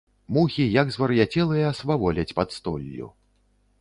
[0.37, 3.15] Мухі, як звар'яцелыя, сваволяць пад столлю.